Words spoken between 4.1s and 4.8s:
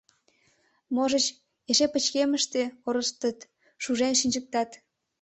шинчыктат...